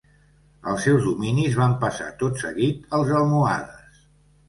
[0.71, 4.05] Els seus dominis van passar tot seguit als almohades.